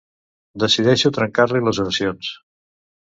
Decideixo 0.61 1.11
trencar-li 1.17 1.61
les 1.67 1.81
oracions. 1.83 2.31